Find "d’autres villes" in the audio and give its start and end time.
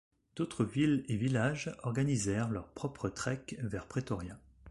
0.35-1.05